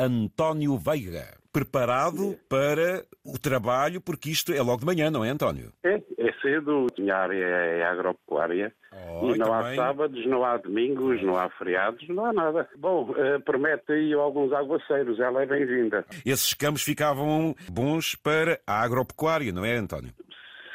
[0.00, 1.38] António Veiga.
[1.52, 5.72] Preparado para o trabalho, porque isto é logo de manhã, não é, António?
[5.84, 8.72] É, é cedo, minha área é agropecuária.
[8.92, 9.72] Oh, e não também.
[9.72, 12.68] há sábados, não há domingos, não há feriados, não há nada.
[12.76, 16.04] Bom, eh, promete aí alguns aguaceiros, ela é bem-vinda.
[16.24, 20.12] Esses campos ficavam bons para a agropecuária, não é, António?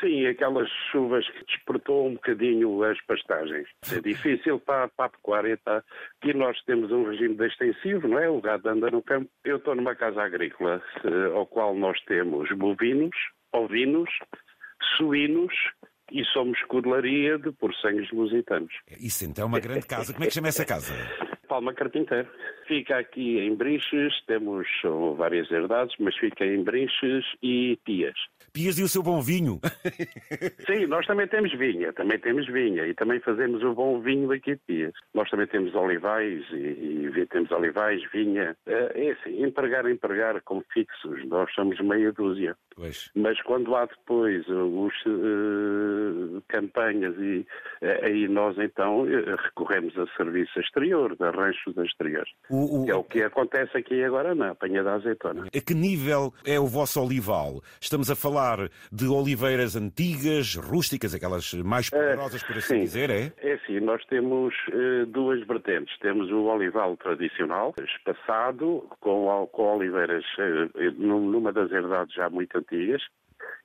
[0.05, 3.67] Sim, aquelas chuvas que despertou um bocadinho as pastagens.
[3.91, 5.57] É difícil para, para a pecuária.
[5.65, 5.83] Tá?
[6.21, 8.29] Aqui nós temos um regime de extensivo, não é?
[8.29, 9.27] O gado anda no campo.
[9.43, 13.15] Eu estou numa casa agrícola, eh, ao qual nós temos bovinos,
[13.51, 14.11] ovinos,
[14.95, 15.53] suínos
[16.11, 18.73] e somos codelaria de porcenhos lusitanos.
[18.99, 20.13] Isso então é uma grande casa.
[20.13, 20.93] Como é que chama essa casa?
[21.49, 22.29] Palma Carpinteiro.
[22.67, 24.67] Fica aqui em Brinches, temos
[25.17, 28.15] várias herdades, mas fica em Brinches e Pias.
[28.53, 29.59] Pias e o seu bom vinho.
[30.65, 34.55] Sim, nós também temos vinha, também temos vinha e também fazemos o bom vinho aqui
[34.55, 34.93] de Pias.
[35.13, 38.55] Nós também temos olivais e, e temos olivais, vinha.
[38.65, 42.55] É é assim, empregar, empregar com fixos, nós somos meia dúzia.
[42.75, 43.11] Pois.
[43.15, 47.45] Mas quando há depois os eh, campanhas e
[47.81, 52.29] eh, aí nós então eh, recorremos a serviço exterior, de ranchos exteriores.
[52.55, 55.45] O- o- É o que acontece aqui agora na apanha da azeitona.
[55.47, 57.61] A que nível é o vosso olival?
[57.81, 62.79] Estamos a falar de oliveiras antigas, rústicas, aquelas mais poderosas, por assim sim.
[62.81, 63.33] dizer, é?
[63.37, 65.97] É assim, nós temos eh, duas vertentes.
[65.99, 72.57] Temos o olival tradicional, espaçado, com, com oliveiras eh, num- numa das herdades já muito
[72.57, 73.01] antigas,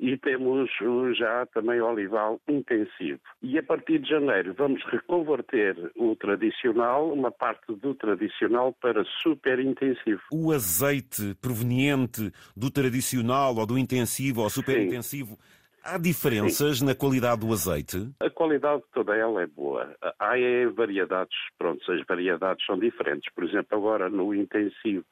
[0.00, 0.70] e temos
[1.16, 3.20] já também olival intensivo.
[3.42, 9.60] E a partir de janeiro vamos reconverter o tradicional, uma parte do tradicional, para super
[9.60, 10.22] intensivo.
[10.32, 15.38] O azeite proveniente do tradicional ou do intensivo ou super intensivo,
[15.84, 18.10] há diferenças na qualidade do azeite?
[18.20, 19.94] A qualidade toda ela é boa.
[20.18, 20.32] Há
[20.74, 23.30] variedades, pronto, as variedades são diferentes.
[23.34, 25.04] Por exemplo, agora no intensivo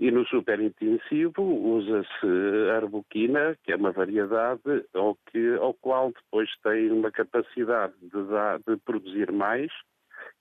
[0.00, 4.62] e no super intensivo usa-se arbuquina, que é uma variedade
[4.94, 9.70] ao, que, ao qual depois tem uma capacidade de, dar, de produzir mais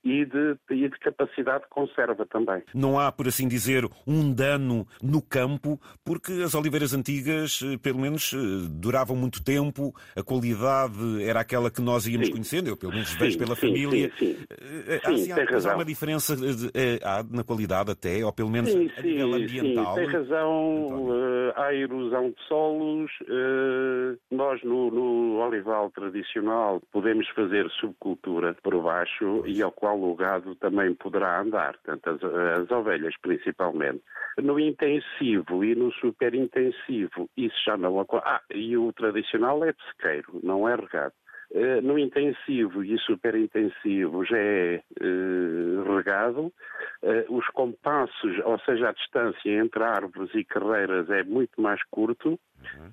[0.04, 2.64] e de, e de capacidade de conserva também.
[2.74, 8.00] Não há, por assim dizer, um dano no campo, porque as oliveiras antigas, eh, pelo
[8.00, 8.38] menos, eh,
[8.72, 12.34] duravam muito tempo, a qualidade era aquela que nós íamos Sim.
[12.34, 14.12] conhecendo, eu pelo menos Sim, vejo pela sim, família.
[14.20, 14.38] sim, sim.
[14.50, 15.76] Eh, Sim, há, sim, tem há, mas há razão.
[15.76, 16.72] uma diferença de-
[17.04, 19.96] há na qualidade até, ou pelo menos Sim, a sim, nível sim, ambiental.
[19.96, 20.86] tem razão.
[20.86, 21.14] António.
[21.50, 23.12] Eh, há erosão de solos.
[23.28, 30.16] eh, nós, no, no olival tradicional, podemos fazer subcultura por baixo e ao qual o
[30.16, 34.02] gado também poderá andar, portanto, as, as ovelhas principalmente.
[34.42, 38.30] No intensivo e no super intensivo, isso já não acontece.
[38.30, 41.14] Ah, e o tradicional é de sequeiro, não é regado.
[41.52, 46.54] Eh, No intensivo e super intensivo já é eh, regado.
[47.02, 52.40] Eh, os compassos, ou seja, a distância entre árvores e carreiras é muito mais curto.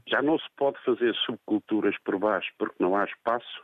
[0.08, 3.62] Já não se pode fazer subculturas por baixo porque não há espaço.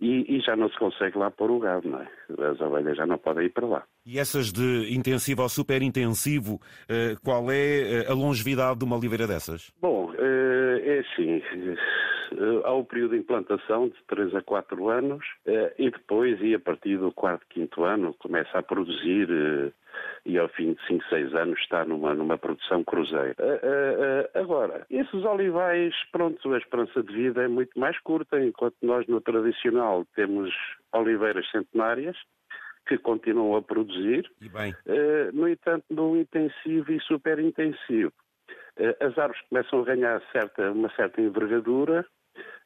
[0.00, 2.08] E, e já não se consegue lá pôr o gado, não é?
[2.50, 3.82] As ovelhas já não podem ir para lá.
[4.04, 9.26] E essas de intensivo ou super intensivo, eh, qual é a longevidade de uma oliveira
[9.26, 9.72] dessas?
[9.80, 11.42] Bom, é assim.
[12.32, 16.54] Eh, Há o período de implantação de 3 a 4 anos eh, e depois, e
[16.54, 19.72] a partir do quarto, quinto ano, começa a produzir eh,
[20.24, 23.34] e ao fim de 5, 6 anos está numa, numa produção cruzeira.
[23.38, 28.42] Eh, eh, eh, Agora, esses olivais, pronto, a esperança de vida é muito mais curta,
[28.42, 30.52] enquanto nós no tradicional temos
[30.92, 32.16] oliveiras centenárias
[32.86, 38.12] que continuam a produzir, E bem, eh, no entanto, no intensivo e super intensivo.
[38.78, 42.06] Eh, as árvores começam a ganhar certa, uma certa envergadura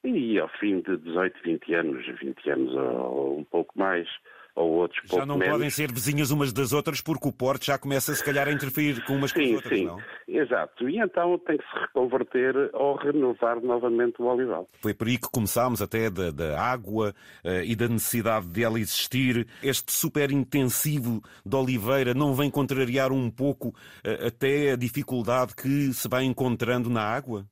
[0.04, 4.08] e ao fim de 18, 20 anos, 20 anos ou um pouco mais,
[4.54, 5.54] ou outros já não menos.
[5.54, 9.04] podem ser vizinhas umas das outras porque o porte já começa se calhar a interferir
[9.04, 9.98] com umas com as Sim, outras, sim, não?
[10.26, 10.88] exato.
[10.88, 14.66] E então tem que se reconverter ou renovar novamente o olival.
[14.80, 17.14] Foi por aí que começámos até da, da água
[17.44, 19.46] eh, e da necessidade dela existir.
[19.62, 25.92] Este super intensivo de oliveira não vem contrariar um pouco eh, até a dificuldade que
[25.92, 27.46] se vai encontrando na água?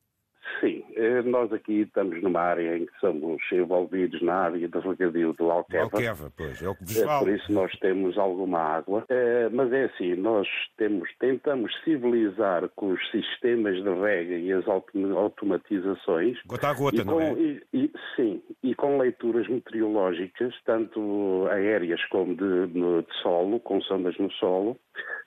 [0.60, 0.77] Sim,
[1.24, 5.84] nós aqui estamos numa área em que somos envolvidos na área de regadio do Alqueva.
[5.84, 7.24] Alqueva, pois, é o que vos É, falo.
[7.26, 10.46] por isso nós temos alguma água, É, mas é assim, nós
[10.76, 16.38] temos, tentamos civilizar com os sistemas de rega e as autom- automatizações.
[16.46, 17.32] Gota a gota, e não com, é?
[17.32, 24.16] e- e- sim, e com leituras meteorológicas, tanto aéreas como de, de solo, com sondas
[24.18, 24.76] no solo,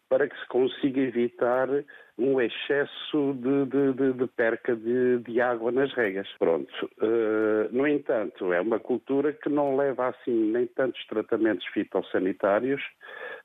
[0.09, 1.69] para que se consiga evitar
[2.21, 6.27] um excesso de, de- de- de perca de, água nas regas.
[6.37, 6.71] Pronto.
[7.01, 12.81] Eh, no entanto, é uma cultura que não leva assim nem tantos tratamentos fitossanitários,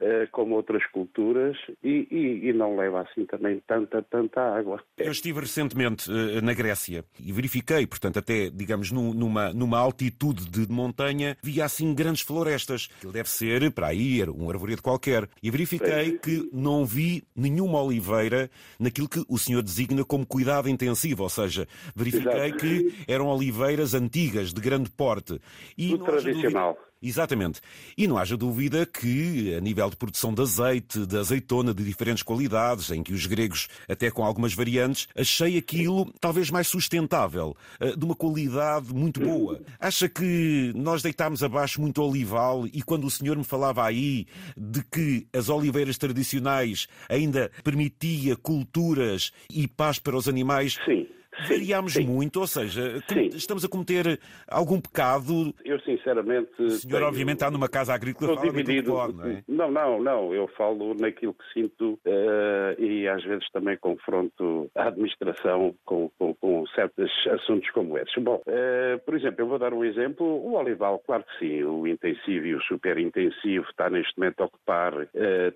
[0.01, 4.83] uh, como outras culturas e, e, e, não leva assim também tanta, tanta água.
[4.99, 10.71] Eu estive recentemente uh, na Grécia e verifiquei, portanto, até, digamos, numa, numa altitude de
[10.71, 12.89] montanha, via assim grandes florestas.
[13.03, 15.29] Deve ser, para aí, um arvoredo qualquer.
[15.43, 21.23] E verifiquei que não vi nenhuma oliveira naquilo que o senhor designa como cuidado intensivo,
[21.23, 22.57] ou seja, verifiquei Exato.
[22.59, 25.41] que eram oliveiras antigas, de grande porte.
[25.77, 26.77] E tradicional.
[27.03, 27.61] Exatamente.
[27.97, 32.23] E não haja dúvida que, a nível de produção de azeite, de azeitona de diferentes
[32.23, 37.95] qualidades, em que os gregos, até com algumas variantes, achei aquilo talvez mais sustentável, eh,
[37.95, 39.61] de uma qualidade muito boa.
[39.79, 44.27] Acha que nós deitámos abaixo muito olival e quando o senhor me falava aí
[44.57, 51.07] de que as oliveiras tradicionais ainda permitia culturas e paz para os animais, Sim
[51.49, 52.07] variámos sim.
[52.07, 53.27] muito, ou seja, sim.
[53.35, 54.19] estamos a cometer
[54.49, 55.55] algum pecado.
[55.65, 56.51] Eu sinceramente.
[56.59, 57.09] O senhor, tenho...
[57.09, 58.93] obviamente, está numa casa agrícola fala dividido.
[58.93, 59.43] Pode, não, é?
[59.49, 60.35] não, não, não.
[60.35, 66.35] Eu falo naquilo que sinto uh, e às vezes também confronto a administração com, com,
[66.35, 68.15] com certos assuntos como esses.
[68.23, 70.27] Bom, uh, por exemplo, eu vou dar um exemplo.
[70.27, 74.47] O olival, claro que sim, o intensivo e o super intensivo está neste momento a
[74.47, 75.07] ocupar uh,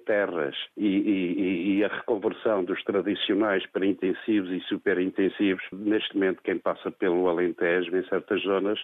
[0.06, 6.42] terras e, e, e a reconversão dos tradicionais para intensivos e super intensivos Neste momento,
[6.42, 8.78] quem passa pelo Alentejo, em certas zonas,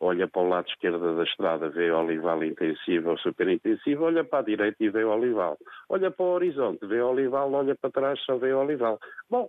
[0.00, 4.24] olha para o lado esquerdo da estrada, vê o olival intensivo ou super intensivo, olha
[4.24, 5.56] para a direita e vê o olival.
[5.88, 8.98] Olha para o horizonte, vê o olival, olha para trás, só vê o olival.
[9.30, 9.48] Bom,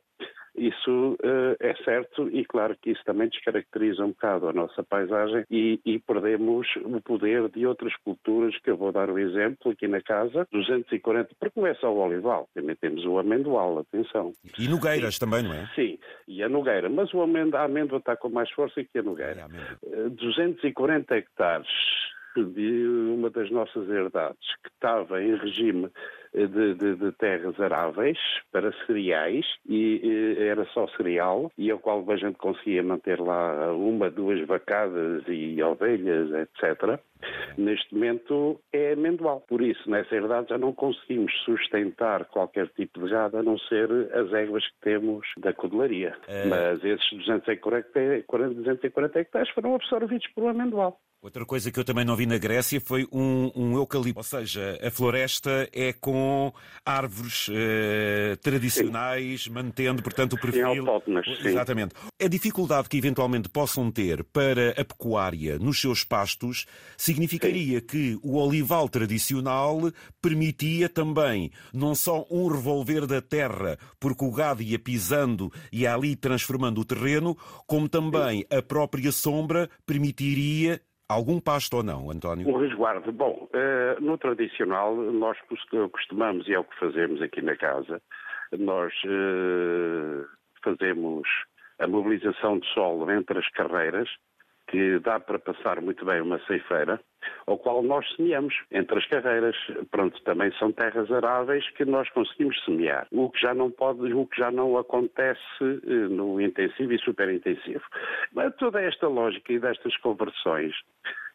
[0.68, 5.46] isso uh, é certo e claro que isso também descaracteriza um bocado a nossa paisagem
[5.50, 9.72] e, e, perdemos o poder de outras culturas, que eu vou dar o um exemplo
[9.72, 14.32] aqui na casa, 240, porque não é só o olival, também temos o amendoal, atenção.
[14.58, 15.70] E nogueiras também, não é?
[15.76, 19.04] Sim, e a nogueira, mas o amêndoa, a amêndoa está com mais força que a
[19.04, 19.48] nogueira.
[19.92, 21.70] É, 240 hectares
[22.36, 25.90] de uma das nossas herdades que estava em regime
[26.34, 28.18] de, de, de, terras aráveis
[28.52, 34.10] para cereais e, era só cereal e ao qual a gente conseguia manter lá uma,
[34.10, 37.00] duas vacadas e ovelhas, etc.
[37.58, 39.42] Neste momento é amendoal.
[39.48, 43.90] Por isso, nessa herdade já não conseguimos sustentar qualquer tipo de gado a não ser
[44.14, 46.16] as éguas que temos da codelaria.
[46.28, 46.46] É...
[46.46, 51.00] Mas esses 240, 240 hectares foram absorvidos por um amendoal.
[51.24, 54.78] Outra coisa que eu também não vi na Grécia foi um, um eucalipto, ou seja,
[54.86, 56.12] a floresta é com
[56.86, 59.50] árvores eh, tradicionais, sim.
[59.50, 60.86] mantendo, portanto, o perfil.
[61.24, 61.48] Sim.
[61.48, 61.96] Exatamente.
[62.22, 66.66] A dificuldade que eventualmente possam ter para a pecuária nos seus pastos
[66.98, 69.80] significaria que o olival tradicional
[70.22, 76.16] permitia também não só um revolver da terra, porque o gado ia pisando e ali
[76.16, 82.48] transformando o terreno, como também a própria sombra permitiria Algum pasto ou não, António?
[82.48, 83.12] Um resguardo.
[83.12, 85.38] Bom, uh, no tradicional, nós
[85.92, 88.02] costumamos, e é o que fazemos aqui na casa,
[88.58, 90.26] nós uh,
[90.64, 91.28] fazemos
[91.80, 94.10] a mobilização de solo entre as carreiras,
[94.74, 97.00] que dá para passar muito bem uma ceifeira,
[97.46, 99.56] ao qual nós semeamos entre as carreiras.
[99.92, 104.26] Pronto, também são terras aráveis que nós conseguimos semear, o que já não pode, o
[104.26, 107.84] que já não acontece eh, no intensivo e superintensivo.
[108.34, 110.74] Mas toda esta lógica e destas conversões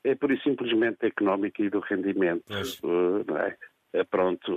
[0.03, 2.43] é por isso simplesmente económica e do rendimento.
[2.83, 3.57] Uh, não é?
[3.93, 4.53] é pronto,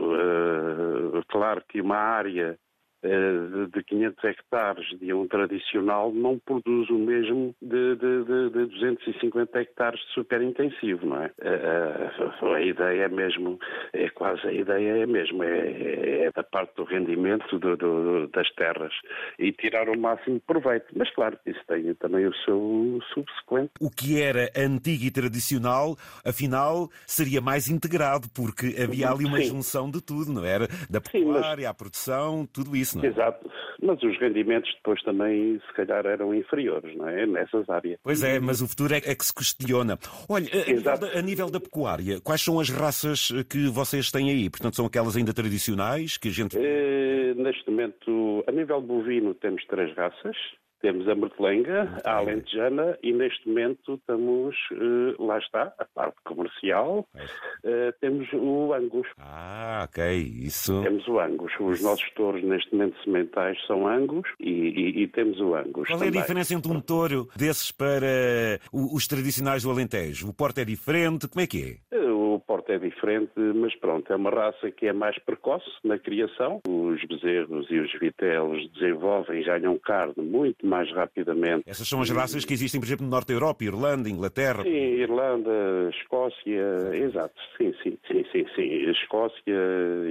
[1.28, 2.71] claro que uma área eh,
[3.02, 9.60] de 500 hectares de um tradicional não produz o mesmo de, de, de, de 250
[9.60, 11.32] hectares de super intensivo, não é?
[11.42, 13.60] A, eh, a, eh, a, ideia é mesmo,
[13.94, 18.50] é quase a ideia é mesmo, é, é da parte do rendimento do, do, das
[18.54, 18.94] terras
[19.40, 20.86] e tirar o máximo proveito.
[20.96, 23.72] Mas claro, isso tem também o seu subsequente.
[23.80, 29.46] O que era antigo e tradicional, afinal, seria mais integrado, porque havia ali uma Sim.
[29.46, 30.68] junção de tudo, não era?
[30.90, 31.66] Da pecuária, mas...
[31.66, 33.08] à produção, tudo isso isso, não é?
[33.08, 33.52] Exato.
[33.82, 37.26] Mas os rendimentos depois também, se calhar, eram inferiores, não é?
[37.26, 38.00] Nessas áreas.
[38.04, 39.98] Pois é, mas o futuro é, é que se questiona.
[40.30, 44.30] Olha, a nível, da, a nível, da, pecuária, quais são as raças que vocês têm
[44.30, 44.50] aí?
[44.50, 46.58] Portanto, são aquelas ainda tradicionais que a gente.
[46.58, 50.36] Eh, neste momento, a nível bovino, temos três raças.
[50.82, 57.08] Temos a Mertelenga, a Alentejana e neste momento estamos, uh, lá está, a parte comercial,
[57.16, 59.08] uh, temos o Angus.
[59.20, 60.82] Ah, ok, isso.
[60.82, 61.52] Temos o Angus.
[61.60, 65.88] Os nossos touros neste momento sementais são Angus e, e, e temos o Angus.
[65.88, 66.16] Qual também.
[66.16, 70.30] é a diferença entre um touro desses para os tradicionais do Alentejo?
[70.30, 71.28] O porte é diferente?
[71.28, 72.01] Como é que é?
[72.52, 76.60] Porte é diferente, mas pronto, é uma raça que é mais precoce na criação.
[76.68, 81.64] Os bezerros e os vitelos desenvolvem e ganham carne muito mais rapidamente.
[81.66, 84.64] Essas são as raças que existem, por exemplo, no Norte da Europa, Irlanda, Inglaterra.
[84.64, 85.50] Sim, Irlanda,
[86.02, 87.36] Escócia, exato.
[87.58, 88.92] Sim, sim, sim, sim, sim.
[88.92, 89.56] Escócia,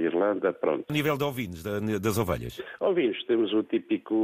[0.03, 0.85] Irlanda, pronto.
[0.89, 2.59] A nível de ovinos, das ovelhas?
[2.79, 4.15] Ovinos, temos o típico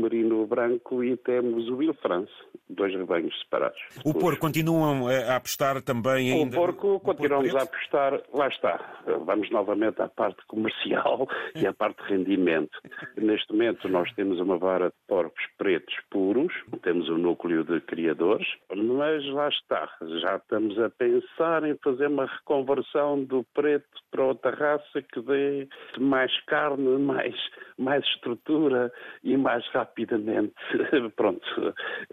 [0.00, 2.32] merino branco e temos o Will France,
[2.70, 3.78] dois rebanhos separados.
[4.02, 6.56] O porco continuam a apostar também ainda?
[6.56, 9.02] O porco continuamos porco a apostar, lá está.
[9.24, 12.78] Vamos novamente à parte comercial e à parte de rendimento.
[13.16, 18.46] Neste momento nós temos uma vara de porcos pretos puros, temos um núcleo de criadores,
[18.74, 19.88] mas lá está,
[20.20, 25.68] já estamos a pensar em fazer uma reconversão do preto para outra raça que dê
[25.98, 27.34] mais carne, mais,
[27.78, 30.54] mais estrutura e mais rapidamente.
[31.16, 31.44] Pronto,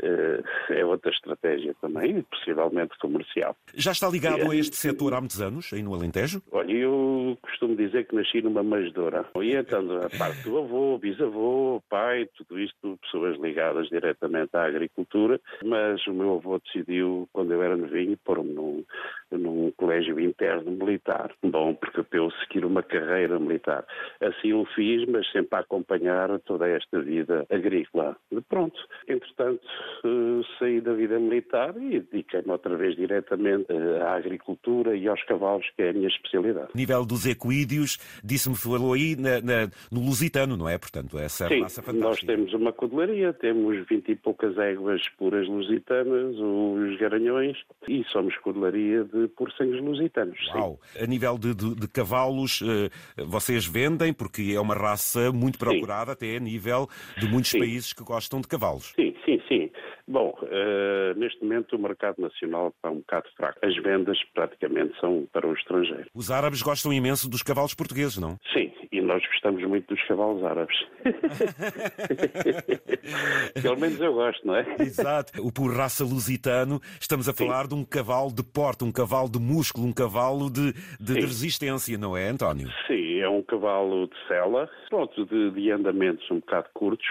[0.01, 3.56] eh, é outra estratégia também, possivelmente comercial.
[3.75, 6.41] Já está ligado a este setor há muitos anos, aí no Alentejo?
[6.51, 9.25] Olha, eu costumo dizer que nasci numa manjedora.
[9.41, 15.39] E então, a parte do avô, bisavô, pai, tudo isto, pessoas ligadas diretamente à agricultura,
[15.63, 18.84] mas o meu avô decidiu, quando eu era novinho, pôr-me num,
[19.32, 21.32] num colégio interno militar.
[21.44, 23.86] Bom, porque eu seguir uma carreira militar.
[24.22, 28.15] Assim o fiz, mas sempre a acompanhar toda esta vida agrícola.
[28.48, 29.62] Pronto, entretanto,
[30.06, 35.24] eh, saí da vida militar e dediquei-me outra vez diretamente eh, à agricultura e aos
[35.24, 36.70] cavalos, que é a minha especialidade.
[36.75, 40.77] Nível dos equídeos, disse-me, falou aí na, na, no Lusitano, não é?
[40.77, 42.08] Portanto, essa Sim, raça fantástica.
[42.08, 48.38] nós temos uma codelaria, temos vinte e poucas éguas puras lusitanas, os garanhões, e somos
[48.38, 50.38] codelaria de porcenhos lusitanos.
[50.53, 50.79] Uau!
[50.93, 51.03] Sim.
[51.03, 52.89] A nível de, de, de, cavalos, eh,
[53.25, 56.12] vocês vendem, porque é uma raça muito procurada sim.
[56.12, 57.60] até a nível de muitos sim.
[57.60, 58.93] países que gostam de cavalos.
[58.96, 59.11] Sim.
[60.12, 63.65] Bom, uh, neste momento o mercado nacional está um bocado fraco.
[63.65, 66.08] As vendas praticamente são para o estrangeiro.
[66.13, 68.38] Os árabes gostam imenso dos cavalos portugueses, não?
[68.51, 70.75] Sim, e nós gostamos muito dos cavalos árabes.
[73.63, 74.65] Pelo menos eu gosto, não é?
[74.80, 75.41] Exato.
[75.41, 77.70] O por raça lusitano, estamos a falar Sim.
[77.70, 81.98] de um cavalo de porte, um cavalo de músculo, um cavalo de, de, de resistência,
[81.98, 82.68] não é, António?
[82.86, 87.08] Sim, é um cavalo de sela, pronto, de, de andamentos um bocado curtos,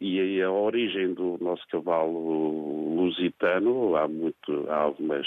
[0.00, 5.26] e a origem do nosso cavalo lusitano, há, muito, há algumas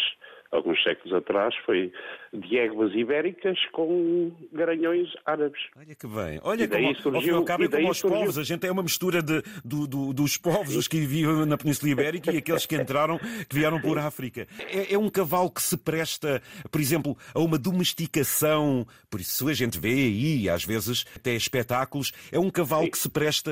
[0.52, 1.92] alguns séculos atrás, foi
[2.34, 5.62] de éguas ibéricas com garanhões árabes.
[5.78, 6.40] Olha que bem.
[6.44, 8.38] Olha como, surgiu, ao cabo, é como os povos.
[8.38, 11.92] A gente é uma mistura de, do, do, dos povos, os que viviam na Península
[11.92, 14.48] Ibérica e aqueles que entraram, que vieram por África.
[14.70, 19.54] É, é, um cavalo que se presta, por exemplo, a uma domesticação, por isso a
[19.54, 22.92] gente vê aí, às vezes, até espetáculos, é um cavalo Sim.
[22.92, 23.52] que se presta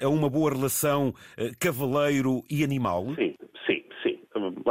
[0.00, 3.14] a, a, uma boa relação eh, cavaleiro e animal?
[3.14, 3.34] Sim,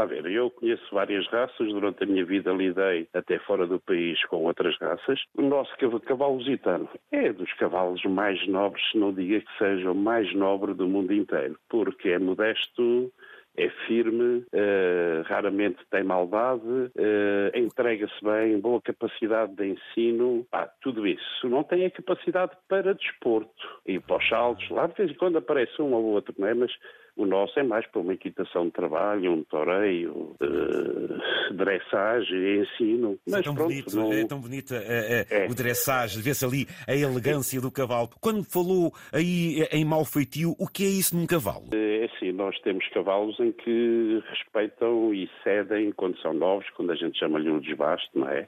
[0.06, 4.44] ver, eu conheço várias raças, durante a minha vida lidei até fora do país com
[4.44, 5.22] outras raças.
[5.36, 5.72] O nosso
[6.06, 10.74] cavalo lusitano é dos cavalos mais nobres, se não diga que seja o mais nobre
[10.74, 13.12] do mundo inteiro, porque é modesto,
[13.56, 21.06] é firme, uh, raramente tem maldade, uh, entrega-se bem, boa capacidade de ensino, ah, tudo
[21.06, 21.48] isso.
[21.48, 24.68] Não tem a capacidade para desporto e para os saltos.
[24.70, 26.54] Lá de vez em quando aparece um ou outro, não é?
[26.54, 26.72] Mas
[27.16, 33.18] o nosso é mais para uma equitação de trabalho, um toreio, uh, dressage, ensino.
[33.28, 34.14] Mas é tão pronto, bonito, não...
[34.14, 38.10] é tão bonito é, é, o dressage, vê-se ali a elegância do cavalo.
[38.20, 41.66] Quando falou aí em mau feitio, o que é isso num cavalo?
[41.74, 46.96] É assim, nós temos cavalos em que respeitam e cedem quando são novos, quando a
[46.96, 48.48] gente chama-lhe um desbaste, não é?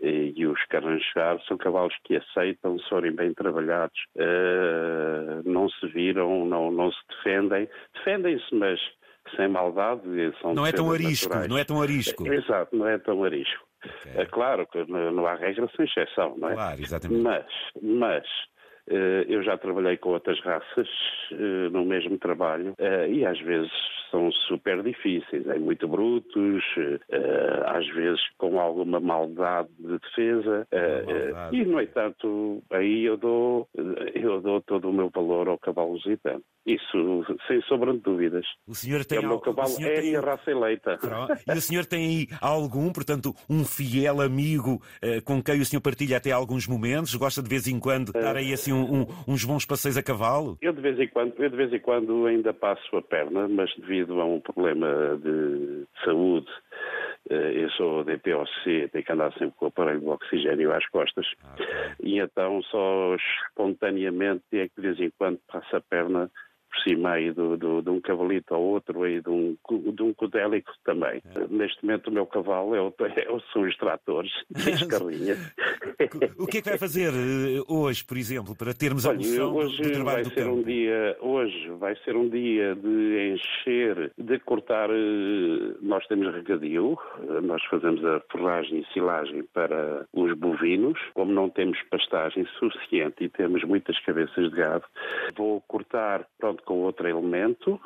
[0.00, 6.46] E, os caranjar são cavalos que aceitam, se forem bem trabalhados, uh, não se viram,
[6.46, 8.78] não, não se defendem, defendem-se, mas
[9.36, 10.02] sem maldade.
[10.40, 11.48] São não é tão arisco, naturais.
[11.48, 12.26] não é tão arisco.
[12.26, 13.66] Exato, não é tão arisco.
[13.84, 14.22] Okay.
[14.22, 16.54] É claro que não há regra sem exceção, não é?
[16.54, 17.22] Claro, exatamente.
[17.22, 17.46] Mas,
[17.82, 18.24] mas
[19.28, 20.88] eu já trabalhei com outras raças
[21.32, 23.70] eh, no mesmo trabalho eh, e às vezes
[24.10, 26.64] são super difíceis, é muito brutos,
[27.66, 31.56] às vezes com alguma maldade de defesa maldade.
[31.56, 33.68] e no entanto aí eu dou
[34.12, 36.42] eu dou todo o meu valor ao cavalo lusitano.
[36.66, 38.44] Isso, sem sombra de dúvidas.
[38.66, 40.98] O senhor tem é o meu cavalo, é a minha raça eleita.
[41.46, 44.82] E o senhor tem aí algum, portanto, um fiel amigo
[45.24, 47.14] com quem o senhor partilha até alguns momentos?
[47.14, 50.58] Gosta de vez em quando dar aí assim um, um, uns bons passeios a cavalo?
[50.60, 53.74] Eu de, vez em quando, eu de vez em quando ainda passo a perna, mas
[53.76, 56.48] devido a um problema de saúde,
[57.28, 61.26] eh, eu sou DPOC, tenho que andar sempre com o aparelho de oxigênio às costas,
[61.52, 61.66] okay.
[62.02, 66.30] e então só espontaneamente é que de vez em quando passo a perna
[66.70, 69.56] por cima aí do, do, de um cavalito ao outro e de um,
[69.92, 71.20] de um codélico também.
[71.34, 71.46] É.
[71.48, 75.52] Neste momento o meu cavalo é o, é, são os tratores e as carrinhas.
[76.38, 79.82] o que é que vai fazer eh, hoje, por exemplo, para termos a noção hoje
[79.82, 80.56] do, trabalho vai do ser campo?
[80.56, 84.90] Um dia, hoje vai ser um dia de encher, de cortar.
[84.90, 90.98] Eh, nós temos regadio, eh, nós fazemos a forragem e silagem para os bovinos.
[91.14, 94.84] Como não temos pastagem suficiente e temos muitas cabeças de gado,
[95.36, 97.80] vou cortar pronto, com outro elemento,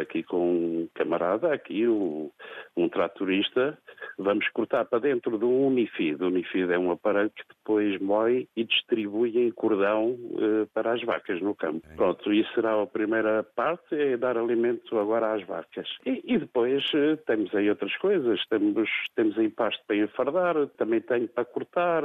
[0.00, 2.30] aqui com um camarada, aqui um,
[2.76, 3.78] um tratorista.
[4.18, 6.22] Vamos cortar para dentro do Unifid.
[6.22, 11.02] O Unifid é um aparelho que depois moe e distribui em cordão uh, para as
[11.02, 11.86] vacas no campo.
[11.96, 15.88] Pronto, isso será a primeira parte, é dar alimento agora às vacas.
[16.04, 21.00] E, e depois uh, temos aí outras coisas, temos, temos aí pasto para enfardar, também
[21.00, 22.02] tenho para cortar,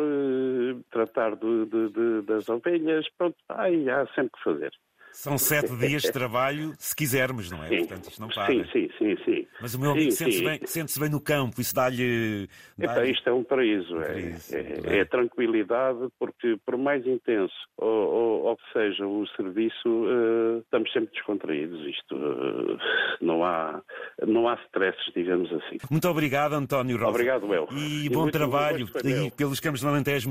[0.89, 4.71] tratar de, de, de, das ovelhas, pronto, aí há sempre que fazer.
[5.11, 7.67] São sete dias de trabalho, se quisermos, não é?
[7.67, 7.77] Sim.
[7.79, 8.47] Portanto, isto não para.
[8.47, 9.47] Sim, sim, sim, sim.
[9.61, 12.47] Mas o meu amigo sente-se bem, sente bem, no campo, isso dá-lhe.
[12.77, 13.95] Dá Epa, isto é um paraíso.
[13.95, 19.05] Um paraíso é, é, é, tranquilidade, porque por mais intenso ou, ou, ou que seja
[19.05, 21.79] o serviço, uh, estamos sempre descontraídos.
[21.87, 22.77] Isto uh,
[23.21, 23.81] não há
[24.25, 25.77] não há stresses, digamos assim.
[25.89, 27.09] Muito obrigado, António Rosa.
[27.09, 27.67] Obrigado, eu.
[27.71, 28.87] E, e bom trabalho.
[29.03, 30.11] E pelos campos de Alentejo.